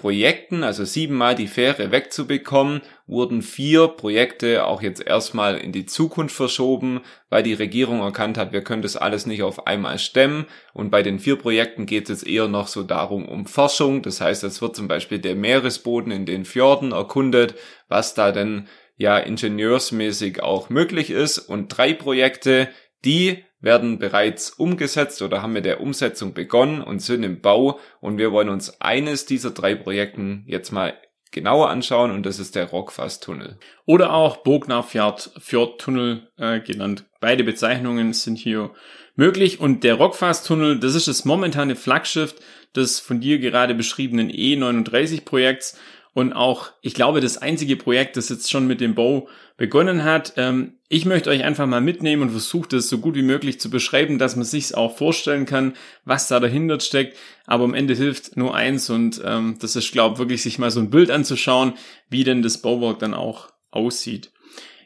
Projekten, 0.00 0.64
also 0.64 0.86
siebenmal 0.86 1.34
die 1.34 1.46
Fähre 1.46 1.90
wegzubekommen, 1.90 2.80
wurden 3.06 3.42
vier 3.42 3.86
Projekte 3.86 4.64
auch 4.64 4.80
jetzt 4.80 5.06
erstmal 5.06 5.58
in 5.58 5.72
die 5.72 5.84
Zukunft 5.84 6.34
verschoben, 6.34 7.02
weil 7.28 7.42
die 7.42 7.52
Regierung 7.52 8.00
erkannt 8.00 8.38
hat, 8.38 8.54
wir 8.54 8.64
können 8.64 8.80
das 8.80 8.96
alles 8.96 9.26
nicht 9.26 9.42
auf 9.42 9.66
einmal 9.66 9.98
stemmen. 9.98 10.46
Und 10.72 10.88
bei 10.90 11.02
den 11.02 11.18
vier 11.18 11.36
Projekten 11.36 11.84
geht 11.84 12.08
es 12.08 12.22
eher 12.22 12.48
noch 12.48 12.66
so 12.66 12.82
darum, 12.82 13.28
um 13.28 13.44
Forschung. 13.44 14.00
Das 14.00 14.22
heißt, 14.22 14.42
es 14.42 14.62
wird 14.62 14.74
zum 14.74 14.88
Beispiel 14.88 15.18
der 15.18 15.34
Meeresboden 15.34 16.12
in 16.12 16.24
den 16.24 16.46
Fjorden 16.46 16.92
erkundet, 16.92 17.54
was 17.88 18.14
da 18.14 18.32
denn 18.32 18.68
ja 18.96 19.18
ingenieursmäßig 19.18 20.42
auch 20.42 20.70
möglich 20.70 21.10
ist. 21.10 21.38
Und 21.38 21.68
drei 21.68 21.92
Projekte, 21.92 22.70
die 23.04 23.44
werden 23.60 23.98
bereits 23.98 24.50
umgesetzt 24.50 25.22
oder 25.22 25.42
haben 25.42 25.52
mit 25.52 25.64
der 25.64 25.80
Umsetzung 25.80 26.34
begonnen 26.34 26.82
und 26.82 27.00
sind 27.00 27.22
im 27.22 27.40
Bau 27.40 27.78
und 28.00 28.18
wir 28.18 28.32
wollen 28.32 28.48
uns 28.48 28.80
eines 28.80 29.26
dieser 29.26 29.50
drei 29.50 29.74
Projekten 29.74 30.44
jetzt 30.46 30.72
mal 30.72 30.94
genauer 31.30 31.70
anschauen 31.70 32.10
und 32.10 32.26
das 32.26 32.38
ist 32.38 32.56
der 32.56 32.70
Rockfass-Tunnel. 32.70 33.58
Oder 33.86 34.12
auch 34.12 34.38
Bognafjord-Tunnel 34.38 36.28
äh, 36.36 36.60
genannt. 36.60 37.04
Beide 37.20 37.44
Bezeichnungen 37.44 38.12
sind 38.12 38.36
hier 38.36 38.72
möglich 39.14 39.60
und 39.60 39.84
der 39.84 39.94
Rockfass-Tunnel, 39.94 40.80
das 40.80 40.94
ist 40.94 41.08
das 41.08 41.24
momentane 41.24 41.76
Flaggschiff 41.76 42.34
des 42.74 43.00
von 43.00 43.20
dir 43.20 43.38
gerade 43.38 43.74
beschriebenen 43.74 44.30
E39-Projekts 44.30 45.78
und 46.12 46.32
auch, 46.32 46.72
ich 46.82 46.94
glaube, 46.94 47.20
das 47.20 47.38
einzige 47.38 47.76
Projekt, 47.76 48.16
das 48.16 48.28
jetzt 48.28 48.50
schon 48.50 48.66
mit 48.66 48.80
dem 48.80 48.94
Bau 48.94 49.28
begonnen 49.56 50.02
hat. 50.02 50.32
Ähm, 50.36 50.74
ich 50.88 51.04
möchte 51.04 51.30
euch 51.30 51.44
einfach 51.44 51.66
mal 51.66 51.80
mitnehmen 51.80 52.22
und 52.22 52.30
versuche 52.30 52.70
das 52.70 52.88
so 52.88 52.98
gut 52.98 53.14
wie 53.14 53.22
möglich 53.22 53.60
zu 53.60 53.70
beschreiben, 53.70 54.18
dass 54.18 54.34
man 54.34 54.44
sich 54.44 54.74
auch 54.74 54.96
vorstellen 54.96 55.46
kann, 55.46 55.74
was 56.04 56.26
da 56.26 56.40
dahinter 56.40 56.80
steckt. 56.80 57.16
Aber 57.46 57.64
am 57.64 57.74
Ende 57.74 57.94
hilft 57.94 58.36
nur 58.36 58.54
eins 58.54 58.90
und 58.90 59.20
ähm, 59.24 59.56
das 59.60 59.76
ist, 59.76 59.92
glaube 59.92 60.14
ich, 60.14 60.18
wirklich 60.18 60.42
sich 60.42 60.58
mal 60.58 60.70
so 60.70 60.80
ein 60.80 60.90
Bild 60.90 61.10
anzuschauen, 61.10 61.74
wie 62.08 62.24
denn 62.24 62.42
das 62.42 62.58
Bauwerk 62.58 62.98
dann 62.98 63.14
auch 63.14 63.50
aussieht. 63.70 64.32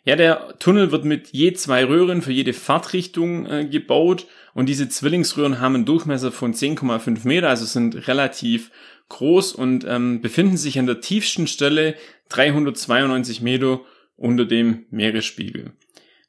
Ja, 0.04 0.16
der 0.16 0.58
Tunnel 0.58 0.92
wird 0.92 1.06
mit 1.06 1.28
je 1.28 1.54
zwei 1.54 1.86
Röhren 1.86 2.20
für 2.20 2.32
jede 2.32 2.52
Fahrtrichtung 2.52 3.46
äh, 3.46 3.64
gebaut 3.64 4.26
und 4.52 4.68
diese 4.68 4.88
Zwillingsröhren 4.88 5.60
haben 5.60 5.74
einen 5.74 5.86
Durchmesser 5.86 6.30
von 6.30 6.52
10,5 6.52 7.26
Meter, 7.26 7.48
also 7.48 7.64
sind 7.64 8.06
relativ 8.06 8.70
groß 9.08 9.52
und 9.52 9.84
ähm, 9.88 10.20
befinden 10.20 10.56
sich 10.56 10.78
an 10.78 10.86
der 10.86 11.00
tiefsten 11.00 11.46
Stelle 11.46 11.94
392 12.30 13.40
Meter 13.40 13.80
unter 14.16 14.44
dem 14.44 14.86
Meeresspiegel. 14.90 15.72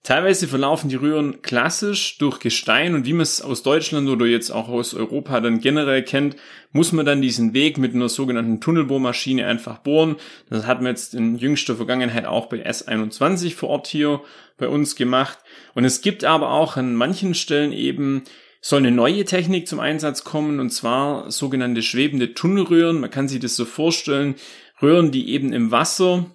Teilweise 0.06 0.48
verlaufen 0.48 0.88
die 0.88 0.98
Röhren 0.98 1.42
klassisch 1.42 2.20
durch 2.20 2.40
Gestein 2.40 2.94
und 2.94 3.08
wie 3.08 3.14
man 3.14 3.24
es 3.24 3.42
aus 3.42 3.64
Deutschland 3.64 4.08
oder 4.08 4.28
jetzt 4.28 4.52
auch 4.52 4.70
aus 4.70 4.94
Europa 4.94 5.40
dann 5.40 5.62
generell 5.62 6.04
kennt, 6.04 6.36
muss 6.72 6.92
man 6.92 7.08
dann 7.08 7.24
diesen 7.24 7.56
Weg 7.56 7.80
mit 7.80 7.96
einer 7.96 8.08
sogenannten 8.08 8.62
Tunnelbohrmaschine 8.62 9.48
einfach 9.48 9.80
bohren. 9.80 10.18
Das 10.48 10.68
hat 10.68 10.80
man 10.80 10.92
jetzt 10.92 11.16
in 11.16 11.40
jüngster 11.40 11.76
Vergangenheit 11.76 12.28
auch 12.28 12.46
bei 12.46 12.64
S21 12.64 13.56
vor 13.56 13.70
Ort 13.70 13.88
hier 13.88 14.22
bei 14.60 14.68
uns 14.68 14.96
gemacht. 14.96 15.40
Und 15.74 15.86
es 15.86 16.02
gibt 16.02 16.24
aber 16.24 16.52
auch 16.52 16.78
an 16.78 16.94
manchen 16.94 17.34
Stellen 17.34 17.72
eben 17.72 18.26
soll 18.66 18.80
eine 18.80 18.90
neue 18.90 19.26
Technik 19.26 19.68
zum 19.68 19.80
Einsatz 19.80 20.24
kommen 20.24 20.60
und 20.60 20.72
zwar 20.72 21.30
sogenannte 21.30 21.84
schwebende 21.84 22.34
Tunnelröhren. 22.34 23.00
Man 23.00 23.12
kann 23.12 23.28
sich 23.28 23.40
das 23.40 23.56
so 23.56 23.64
vorstellen, 23.64 24.34
Röhren, 24.82 25.12
die 25.12 25.30
eben 25.30 25.54
im 25.54 25.70
Wasser 25.70 26.26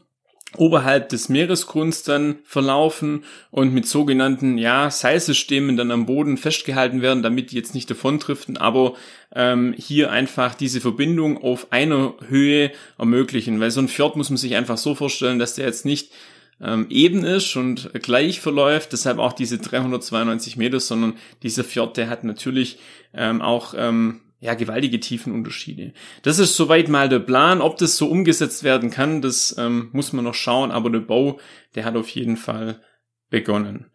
oberhalb 0.57 1.09
des 1.09 1.29
Meeresgrunds 1.29 2.05
dann 2.05 2.39
verlaufen 2.45 3.25
und 3.51 3.75
mit 3.75 3.89
sogenannten 3.89 4.59
ja 4.59 4.93
Seilsystemen 4.93 5.77
dann 5.77 5.91
am 5.91 6.07
Boden 6.07 6.37
festgehalten 6.37 7.03
werden, 7.03 7.25
damit 7.25 7.51
die 7.51 7.57
jetzt 7.57 7.75
nicht 7.75 7.91
davondriften, 7.91 8.57
aber 8.57 8.95
ähm, 9.35 9.75
hier 9.77 10.13
einfach 10.13 10.55
diese 10.55 10.81
Verbindung 10.81 11.43
auf 11.43 11.73
einer 11.73 12.15
Höhe 12.29 12.71
ermöglichen, 12.97 13.59
weil 13.59 13.73
so 13.73 13.81
ein 13.81 13.89
Fjord 13.89 14.15
muss 14.15 14.31
man 14.31 14.37
sich 14.37 14.55
einfach 14.55 14.79
so 14.79 14.95
vorstellen, 14.95 15.41
dass 15.41 15.57
der 15.57 15.67
jetzt 15.67 15.85
nicht 15.85 16.13
ähm, 16.63 16.87
eben 16.91 17.25
ist 17.25 17.57
und 17.57 17.91
gleich 18.03 18.41
verläuft, 18.41 18.93
deshalb 18.93 19.19
auch 19.19 19.33
diese 19.33 19.59
392 19.59 20.57
Meter, 20.57 20.81
sondern 20.81 21.15
dieser 21.43 21.65
Fjord, 21.65 21.97
der 21.97 22.11
hat 22.11 22.25
natürlich 22.25 22.79
ähm, 23.15 23.41
auch 23.43 23.75
ähm, 23.77 24.21
ja, 24.41 24.55
gewaltige 24.55 25.01
Tiefenunterschiede. 25.01 25.93
Das 26.23 26.39
ist 26.39 26.57
soweit 26.57 26.89
mal 26.89 27.09
der 27.09 27.19
Plan. 27.19 27.61
Ob 27.61 27.77
das 27.77 27.97
so 27.97 28.09
umgesetzt 28.09 28.65
werden 28.65 28.91
kann, 28.91 29.21
das 29.21 29.55
ähm, 29.59 29.91
muss 29.93 30.13
man 30.13 30.25
noch 30.25 30.35
schauen, 30.35 30.71
aber 30.71 30.91
der 30.91 31.01
Bau, 31.01 31.39
der 31.75 31.85
hat 31.85 31.97
auf 31.97 32.09
jeden 32.09 32.37
Fall 32.37 32.81
begonnen. 33.29 33.91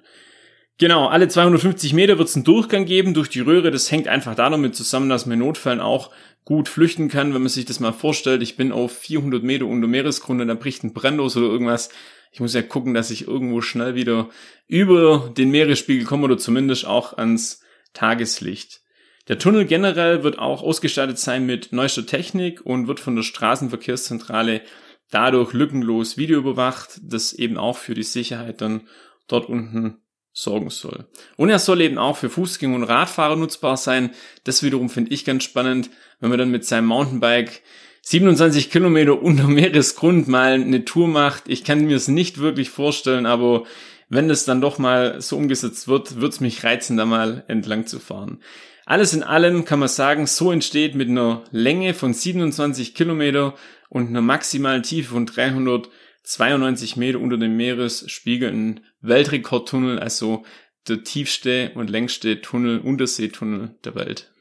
Genau, 0.77 1.07
alle 1.07 1.29
250 1.29 1.93
Meter 1.93 2.17
wird 2.17 2.27
es 2.27 2.35
einen 2.35 2.43
Durchgang 2.43 2.85
geben 2.85 3.13
durch 3.13 3.29
die 3.29 3.39
Röhre. 3.39 3.71
Das 3.71 3.91
hängt 3.91 4.07
einfach 4.09 4.35
damit 4.35 4.75
zusammen, 4.75 5.09
dass 5.09 5.25
man 5.25 5.39
in 5.39 5.45
Notfällen 5.45 5.79
auch 5.79 6.11
gut 6.43 6.67
flüchten 6.67 7.07
kann. 7.07 7.33
Wenn 7.33 7.41
man 7.41 7.49
sich 7.49 7.63
das 7.63 7.79
mal 7.79 7.93
vorstellt, 7.93 8.43
ich 8.43 8.57
bin 8.57 8.73
auf 8.73 8.91
400 8.91 9.41
Meter 9.41 9.67
unter 9.67 9.87
Meeresgrund 9.87 10.41
und 10.41 10.49
da 10.49 10.53
bricht 10.53 10.83
ein 10.83 10.93
Brand 10.93 11.17
los 11.17 11.37
oder 11.37 11.47
irgendwas. 11.47 11.89
Ich 12.35 12.41
muss 12.41 12.53
ja 12.53 12.61
gucken, 12.61 12.93
dass 12.93 13.11
ich 13.11 13.29
irgendwo 13.29 13.61
schnell 13.61 13.95
wieder 13.95 14.27
über 14.67 15.31
den 15.37 15.51
Meeresspiegel 15.51 16.05
komme 16.05 16.25
oder 16.25 16.37
zumindest 16.37 16.85
auch 16.85 17.17
ans 17.17 17.61
Tageslicht. 17.93 18.81
Der 19.29 19.39
Tunnel 19.39 19.63
generell 19.63 20.21
wird 20.21 20.37
auch 20.37 20.61
ausgestattet 20.61 21.17
sein 21.17 21.45
mit 21.45 21.71
neuester 21.71 22.05
Technik 22.05 22.59
und 22.65 22.89
wird 22.89 22.99
von 22.99 23.15
der 23.15 23.23
Straßenverkehrszentrale 23.23 24.63
dadurch 25.11 25.53
lückenlos 25.53 26.17
videoüberwacht, 26.17 26.99
das 27.03 27.31
eben 27.31 27.55
auch 27.55 27.77
für 27.77 27.93
die 27.93 28.03
Sicherheit 28.03 28.59
dann 28.59 28.89
dort 29.29 29.47
unten 29.47 30.01
sorgen 30.33 30.71
soll. 30.71 31.05
Und 31.37 31.49
er 31.49 31.59
soll 31.59 31.79
eben 31.79 31.97
auch 31.97 32.17
für 32.17 32.29
Fußgänger 32.29 32.75
und 32.75 32.83
Radfahrer 32.83 33.37
nutzbar 33.37 33.77
sein. 33.77 34.11
Das 34.43 34.61
wiederum 34.61 34.89
finde 34.89 35.13
ich 35.13 35.23
ganz 35.23 35.45
spannend, 35.45 35.89
wenn 36.19 36.31
man 36.31 36.39
dann 36.39 36.51
mit 36.51 36.65
seinem 36.65 36.87
Mountainbike 36.87 37.61
27 38.07 38.69
Kilometer 38.69 39.19
unter 39.19 39.47
Meeresgrund 39.47 40.27
mal 40.27 40.53
eine 40.53 40.85
Tour 40.85 41.07
macht. 41.07 41.45
Ich 41.47 41.63
kann 41.63 41.87
mir 41.87 41.95
es 41.95 42.07
nicht 42.07 42.37
wirklich 42.37 42.69
vorstellen, 42.69 43.25
aber 43.25 43.63
wenn 44.09 44.27
das 44.27 44.45
dann 44.45 44.61
doch 44.61 44.77
mal 44.77 45.19
so 45.21 45.35
umgesetzt 45.37 45.87
wird, 45.87 46.21
wird 46.21 46.33
es 46.33 46.39
mich 46.39 46.63
reizen, 46.63 46.97
da 46.97 47.07
mal 47.07 47.43
entlang 47.47 47.87
zu 47.87 47.99
fahren. 47.99 48.43
Alles 48.85 49.15
in 49.15 49.23
allem 49.23 49.65
kann 49.65 49.79
man 49.79 49.89
sagen, 49.89 50.27
so 50.27 50.51
entsteht 50.51 50.93
mit 50.93 51.09
einer 51.09 51.45
Länge 51.49 51.95
von 51.95 52.13
27 52.13 52.93
Kilometer 52.93 53.55
und 53.89 54.09
einer 54.09 54.21
maximalen 54.21 54.83
Tiefe 54.83 55.13
von 55.13 55.25
392 55.25 56.97
Meter 56.97 57.19
unter 57.19 57.37
dem 57.37 57.57
Meeresspiegel 57.57 58.51
ein 58.51 58.81
Weltrekordtunnel, 59.01 59.97
also 59.97 60.43
der 60.87 61.03
tiefste 61.03 61.71
und 61.73 61.89
längste 61.89 62.39
Tunnel, 62.39 62.77
Unterseetunnel 62.81 63.71
der 63.83 63.95
Welt. 63.95 64.31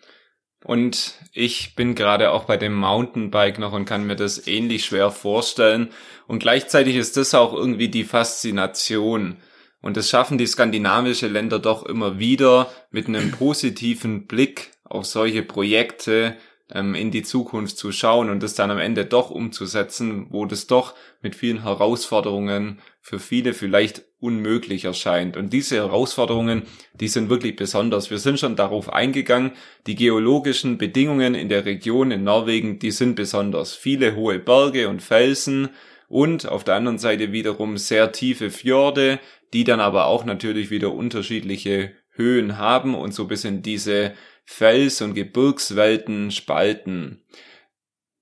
Und 0.64 1.14
ich 1.32 1.76
bin 1.76 1.94
gerade 1.94 2.32
auch 2.32 2.44
bei 2.44 2.56
dem 2.56 2.74
Mountainbike 2.74 3.58
noch 3.58 3.72
und 3.72 3.84
kann 3.84 4.06
mir 4.06 4.16
das 4.16 4.46
ähnlich 4.48 4.84
schwer 4.84 5.10
vorstellen. 5.12 5.90
Und 6.26 6.40
gleichzeitig 6.40 6.96
ist 6.96 7.16
das 7.16 7.34
auch 7.34 7.52
irgendwie 7.52 7.88
die 7.88 8.04
Faszination 8.04 9.36
und 9.84 9.98
das 9.98 10.08
schaffen 10.08 10.38
die 10.38 10.46
skandinavische 10.46 11.28
Länder 11.28 11.58
doch 11.58 11.84
immer 11.84 12.18
wieder 12.18 12.72
mit 12.90 13.06
einem 13.06 13.32
positiven 13.32 14.26
Blick 14.26 14.70
auf 14.84 15.04
solche 15.04 15.42
Projekte 15.42 16.36
ähm, 16.70 16.94
in 16.94 17.10
die 17.10 17.22
Zukunft 17.22 17.76
zu 17.76 17.92
schauen 17.92 18.30
und 18.30 18.42
das 18.42 18.54
dann 18.54 18.70
am 18.70 18.78
Ende 18.78 19.04
doch 19.04 19.30
umzusetzen, 19.30 20.26
wo 20.30 20.46
das 20.46 20.66
doch 20.66 20.94
mit 21.22 21.34
vielen 21.34 21.62
Herausforderungen 21.62 22.80
für 23.00 23.18
viele 23.18 23.54
vielleicht 23.54 24.04
unmöglich 24.20 24.86
erscheint. 24.86 25.36
Und 25.36 25.52
diese 25.52 25.76
Herausforderungen, 25.76 26.62
die 26.94 27.08
sind 27.08 27.28
wirklich 27.28 27.56
besonders. 27.56 28.10
Wir 28.10 28.18
sind 28.18 28.40
schon 28.40 28.56
darauf 28.56 28.92
eingegangen, 28.92 29.52
die 29.86 29.94
geologischen 29.94 30.78
Bedingungen 30.78 31.34
in 31.34 31.48
der 31.48 31.66
Region 31.66 32.10
in 32.10 32.24
Norwegen, 32.24 32.78
die 32.78 32.90
sind 32.90 33.16
besonders. 33.16 33.74
Viele 33.74 34.16
hohe 34.16 34.38
Berge 34.38 34.88
und 34.88 35.02
Felsen, 35.02 35.68
und 36.08 36.46
auf 36.46 36.64
der 36.64 36.76
anderen 36.76 36.98
Seite 36.98 37.32
wiederum 37.32 37.76
sehr 37.76 38.12
tiefe 38.12 38.50
Fjorde, 38.50 39.18
die 39.52 39.64
dann 39.64 39.80
aber 39.80 40.06
auch 40.06 40.24
natürlich 40.24 40.70
wieder 40.70 40.92
unterschiedliche 40.92 41.92
Höhen 42.10 42.58
haben 42.58 42.94
und 42.94 43.12
so 43.12 43.26
bisschen 43.26 43.62
diese 43.62 44.12
Fels- 44.44 45.00
und 45.00 45.14
Gebirgswelten 45.14 46.30
spalten. 46.30 47.22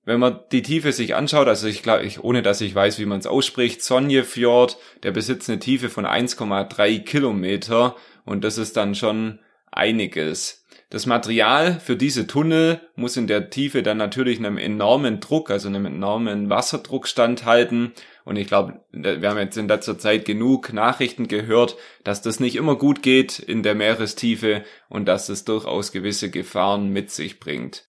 Wenn 0.05 0.19
man 0.19 0.41
die 0.51 0.61
Tiefe 0.61 0.91
sich 0.91 1.15
anschaut, 1.15 1.47
also 1.47 1.67
ich 1.67 1.81
glaube, 1.81 2.03
ich, 2.03 2.21
ohne 2.21 2.41
dass 2.41 2.59
ich 2.59 2.75
weiß, 2.75 2.99
wie 2.99 3.05
man 3.05 3.19
es 3.19 3.27
ausspricht, 3.27 3.81
Sonjefjord, 3.81 4.77
der 5.03 5.11
besitzt 5.11 5.49
eine 5.49 5.59
Tiefe 5.59 5.89
von 5.89 6.05
1,3 6.05 6.99
Kilometer 7.03 7.95
und 8.25 8.43
das 8.43 8.57
ist 8.57 8.75
dann 8.75 8.95
schon 8.95 9.39
einiges. 9.71 10.62
Das 10.93 11.07
Material 11.07 11.79
für 11.79 11.95
diese 11.95 12.27
Tunnel 12.27 12.79
muss 12.95 13.17
in 13.17 13.25
der 13.25 13.49
Tiefe 13.49 13.81
dann 13.81 13.97
natürlich 13.97 14.37
einem 14.37 14.59
enormen 14.59 15.19
Druck, 15.19 15.49
also 15.49 15.67
einem 15.67 15.87
enormen 15.87 16.51
Wasserdruck 16.51 17.07
standhalten. 17.07 17.93
Und 18.25 18.35
ich 18.35 18.45
glaube, 18.47 18.79
wir 18.91 19.27
haben 19.27 19.39
jetzt 19.39 19.57
in 19.57 19.67
letzter 19.67 19.97
Zeit 19.97 20.23
genug 20.23 20.71
Nachrichten 20.71 21.27
gehört, 21.27 21.77
dass 22.03 22.21
das 22.21 22.39
nicht 22.39 22.55
immer 22.55 22.75
gut 22.75 23.01
geht 23.01 23.39
in 23.39 23.63
der 23.63 23.73
Meerestiefe 23.73 24.65
und 24.87 25.07
dass 25.07 25.29
es 25.29 25.45
durchaus 25.45 25.93
gewisse 25.93 26.29
Gefahren 26.29 26.89
mit 26.89 27.09
sich 27.09 27.39
bringt. 27.39 27.87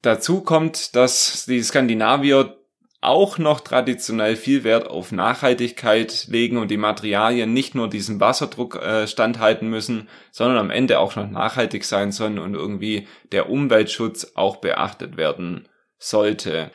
Dazu 0.00 0.40
kommt, 0.40 0.96
dass 0.96 1.44
die 1.44 1.62
Skandinavier 1.62 2.56
auch 3.00 3.38
noch 3.38 3.60
traditionell 3.60 4.36
viel 4.36 4.64
Wert 4.64 4.88
auf 4.88 5.12
Nachhaltigkeit 5.12 6.26
legen 6.28 6.56
und 6.56 6.70
die 6.70 6.76
Materialien 6.76 7.52
nicht 7.52 7.74
nur 7.74 7.88
diesem 7.88 8.20
Wasserdruck 8.20 8.76
äh, 8.76 9.06
standhalten 9.06 9.68
müssen, 9.68 10.08
sondern 10.30 10.58
am 10.58 10.70
Ende 10.70 10.98
auch 10.98 11.14
noch 11.16 11.28
nachhaltig 11.28 11.84
sein 11.84 12.10
sollen 12.12 12.38
und 12.38 12.54
irgendwie 12.54 13.06
der 13.32 13.50
Umweltschutz 13.50 14.32
auch 14.34 14.56
beachtet 14.56 15.16
werden 15.16 15.68
sollte. 15.98 16.70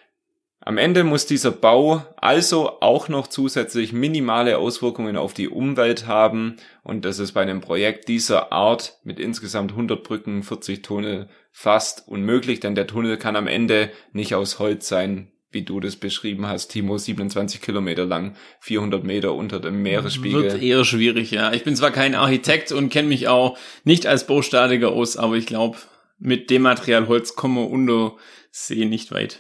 Am 0.64 0.78
Ende 0.78 1.04
muss 1.04 1.26
dieser 1.26 1.50
Bau 1.50 2.04
also 2.18 2.82
auch 2.82 3.10
noch 3.10 3.26
zusätzlich 3.26 3.94
minimale 3.94 4.60
Auswirkungen 4.60 5.18
auf 5.18 5.34
die 5.34 5.50
Umwelt 5.50 6.06
haben 6.06 6.58
und 6.84 7.04
das 7.04 7.18
ist 7.18 7.32
bei 7.32 7.42
einem 7.42 7.62
Projekt 7.62 8.08
dieser 8.08 8.52
Art 8.52 9.00
mit 9.04 9.20
insgesamt 9.20 9.72
100 9.72 10.04
Brücken, 10.04 10.44
40 10.44 10.84
Tunnel 10.84 11.30
fast 11.52 12.08
unmöglich, 12.08 12.60
denn 12.60 12.76
der 12.76 12.86
Tunnel 12.86 13.18
kann 13.18 13.36
am 13.36 13.48
Ende 13.48 13.90
nicht 14.14 14.36
aus 14.36 14.60
Holz 14.60 14.88
sein, 14.88 15.32
wie 15.52 15.64
du 15.64 15.80
das 15.80 15.96
beschrieben 15.98 16.48
hast, 16.48 16.70
Timo, 16.70 16.98
27 16.98 17.62
Kilometer 17.62 18.06
lang, 18.06 18.36
400 18.62 19.04
Meter 19.04 19.34
unter 19.34 19.60
dem 19.60 19.82
Meeresspiegel. 19.82 20.44
Wird 20.44 20.62
eher 20.62 20.86
schwierig, 20.86 21.32
ja. 21.32 21.52
Ich 21.54 21.64
bin 21.64 21.76
zwar 21.76 21.92
kein 21.92 22.16
Architekt 22.16 22.72
und 22.72 22.90
kenne 22.90 23.10
mich 23.10 23.28
auch 23.28 23.58
nicht 23.84 24.08
als 24.08 24.28
Baustatiker 24.28 24.90
aus, 24.90 25.18
aber 25.18 25.36
ich 25.36 25.46
glaube, 25.46 25.78
mit 26.20 26.50
dem 26.50 26.62
Material 26.62 27.08
Holz 27.08 27.36
kommen 27.36 27.56
wir 27.56 27.70
unter 27.70 28.16
See 28.52 28.86
nicht 28.86 29.12
weit. 29.12 29.40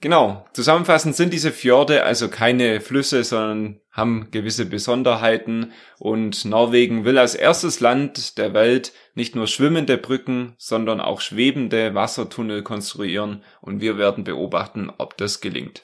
Genau. 0.00 0.46
Zusammenfassend 0.52 1.16
sind 1.16 1.32
diese 1.32 1.50
Fjorde 1.50 2.04
also 2.04 2.28
keine 2.28 2.80
Flüsse, 2.80 3.24
sondern 3.24 3.80
haben 3.90 4.28
gewisse 4.30 4.66
Besonderheiten 4.66 5.72
und 5.98 6.44
Norwegen 6.44 7.04
will 7.04 7.18
als 7.18 7.34
erstes 7.34 7.80
Land 7.80 8.38
der 8.38 8.54
Welt 8.54 8.92
nicht 9.14 9.34
nur 9.34 9.48
schwimmende 9.48 9.98
Brücken, 9.98 10.54
sondern 10.56 11.00
auch 11.00 11.20
schwebende 11.20 11.96
Wassertunnel 11.96 12.62
konstruieren 12.62 13.42
und 13.60 13.80
wir 13.80 13.98
werden 13.98 14.22
beobachten, 14.22 14.88
ob 14.98 15.16
das 15.16 15.40
gelingt. 15.40 15.82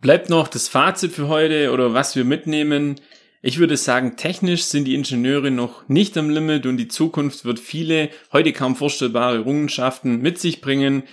Bleibt 0.00 0.28
noch 0.28 0.48
das 0.48 0.66
Fazit 0.68 1.12
für 1.12 1.28
heute 1.28 1.70
oder 1.72 1.94
was 1.94 2.16
wir 2.16 2.24
mitnehmen. 2.24 3.00
Ich 3.42 3.58
würde 3.58 3.76
sagen, 3.76 4.16
technisch 4.16 4.64
sind 4.64 4.86
die 4.86 4.96
Ingenieure 4.96 5.52
noch 5.52 5.88
nicht 5.88 6.16
am 6.18 6.30
Limit 6.30 6.66
und 6.66 6.76
die 6.76 6.88
Zukunft 6.88 7.44
wird 7.44 7.60
viele 7.60 8.10
heute 8.32 8.52
kaum 8.52 8.74
vorstellbare 8.74 9.36
Errungenschaften 9.36 10.20
mit 10.20 10.40
sich 10.40 10.60
bringen, 10.60 11.04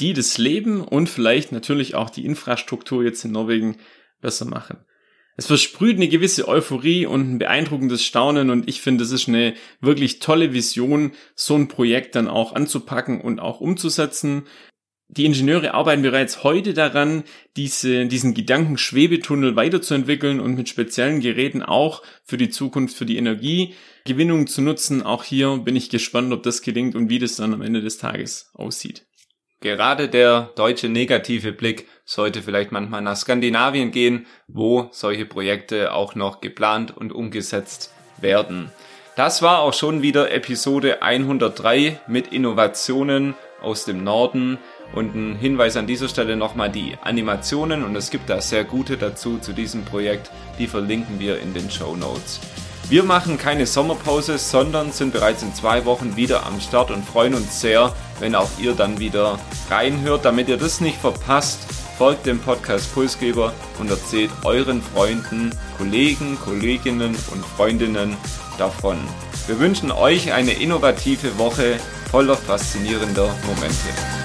die 0.00 0.12
das 0.12 0.38
Leben 0.38 0.82
und 0.82 1.08
vielleicht 1.08 1.52
natürlich 1.52 1.94
auch 1.94 2.10
die 2.10 2.24
Infrastruktur 2.24 3.04
jetzt 3.04 3.24
in 3.24 3.32
Norwegen 3.32 3.76
besser 4.20 4.44
machen. 4.44 4.78
Es 5.36 5.46
versprüht 5.46 5.96
eine 5.96 6.08
gewisse 6.08 6.46
Euphorie 6.46 7.06
und 7.06 7.32
ein 7.32 7.38
beeindruckendes 7.38 8.04
Staunen 8.04 8.50
und 8.50 8.68
ich 8.68 8.80
finde, 8.80 9.02
es 9.02 9.10
ist 9.10 9.28
eine 9.28 9.54
wirklich 9.80 10.20
tolle 10.20 10.52
Vision, 10.52 11.12
so 11.34 11.56
ein 11.56 11.66
Projekt 11.66 12.14
dann 12.14 12.28
auch 12.28 12.54
anzupacken 12.54 13.20
und 13.20 13.40
auch 13.40 13.60
umzusetzen. 13.60 14.44
die 15.08 15.26
Ingenieure 15.26 15.74
arbeiten 15.74 16.02
bereits 16.02 16.44
heute 16.44 16.72
daran, 16.72 17.24
diese, 17.56 18.06
diesen 18.06 18.34
Gedankenschwebetunnel 18.34 19.54
weiterzuentwickeln 19.54 20.40
und 20.40 20.56
mit 20.56 20.68
speziellen 20.68 21.20
Geräten 21.20 21.62
auch 21.62 22.02
für 22.24 22.36
die 22.36 22.48
Zukunft, 22.48 22.96
für 22.96 23.06
die 23.06 23.16
Energiegewinnung 23.18 24.46
zu 24.46 24.62
nutzen. 24.62 25.02
Auch 25.02 25.22
hier 25.24 25.58
bin 25.58 25.76
ich 25.76 25.90
gespannt, 25.90 26.32
ob 26.32 26.42
das 26.42 26.62
gelingt 26.62 26.94
und 26.94 27.10
wie 27.10 27.18
das 27.18 27.36
dann 27.36 27.54
am 27.54 27.62
Ende 27.62 27.80
des 27.80 27.98
Tages 27.98 28.50
aussieht. 28.54 29.06
Gerade 29.64 30.10
der 30.10 30.50
deutsche 30.56 30.90
negative 30.90 31.50
Blick 31.50 31.88
sollte 32.04 32.42
vielleicht 32.42 32.70
manchmal 32.70 33.00
nach 33.00 33.16
Skandinavien 33.16 33.92
gehen, 33.92 34.26
wo 34.46 34.90
solche 34.92 35.24
Projekte 35.24 35.94
auch 35.94 36.14
noch 36.14 36.42
geplant 36.42 36.94
und 36.94 37.14
umgesetzt 37.14 37.90
werden. 38.18 38.70
Das 39.16 39.40
war 39.40 39.60
auch 39.60 39.72
schon 39.72 40.02
wieder 40.02 40.30
Episode 40.30 41.00
103 41.00 41.98
mit 42.06 42.26
Innovationen 42.26 43.36
aus 43.62 43.86
dem 43.86 44.04
Norden. 44.04 44.58
Und 44.92 45.14
ein 45.14 45.34
Hinweis 45.34 45.78
an 45.78 45.86
dieser 45.86 46.10
Stelle 46.10 46.36
nochmal 46.36 46.68
die 46.68 46.98
Animationen 47.02 47.84
und 47.84 47.96
es 47.96 48.10
gibt 48.10 48.28
da 48.28 48.42
sehr 48.42 48.64
gute 48.64 48.98
dazu 48.98 49.38
zu 49.38 49.54
diesem 49.54 49.86
Projekt, 49.86 50.30
die 50.58 50.66
verlinken 50.66 51.18
wir 51.18 51.40
in 51.40 51.54
den 51.54 51.70
Show 51.70 51.96
Notes. 51.96 52.38
Wir 52.88 53.02
machen 53.02 53.38
keine 53.38 53.66
Sommerpause, 53.66 54.36
sondern 54.36 54.92
sind 54.92 55.12
bereits 55.12 55.42
in 55.42 55.54
zwei 55.54 55.86
Wochen 55.86 56.16
wieder 56.16 56.44
am 56.44 56.60
Start 56.60 56.90
und 56.90 57.04
freuen 57.04 57.34
uns 57.34 57.60
sehr, 57.60 57.94
wenn 58.20 58.34
auch 58.34 58.50
ihr 58.58 58.74
dann 58.74 58.98
wieder 58.98 59.38
reinhört. 59.70 60.26
Damit 60.26 60.48
ihr 60.48 60.58
das 60.58 60.82
nicht 60.82 60.98
verpasst, 60.98 61.60
folgt 61.96 62.26
dem 62.26 62.38
Podcast 62.40 62.92
Pulsgeber 62.92 63.54
und 63.78 63.90
erzählt 63.90 64.30
euren 64.44 64.82
Freunden, 64.82 65.50
Kollegen, 65.78 66.38
Kolleginnen 66.44 67.16
und 67.32 67.44
Freundinnen 67.56 68.16
davon. 68.58 68.98
Wir 69.46 69.58
wünschen 69.58 69.90
euch 69.90 70.32
eine 70.32 70.52
innovative 70.52 71.38
Woche 71.38 71.78
voller 72.10 72.36
faszinierender 72.36 73.34
Momente. 73.46 74.23